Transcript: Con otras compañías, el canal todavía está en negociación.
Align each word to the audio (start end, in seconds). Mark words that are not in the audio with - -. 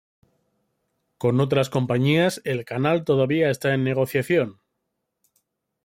Con 1.19 1.39
otras 1.39 1.69
compañías, 1.69 2.41
el 2.43 2.65
canal 2.65 3.03
todavía 3.05 3.51
está 3.51 3.75
en 3.75 3.83
negociación. 3.83 4.59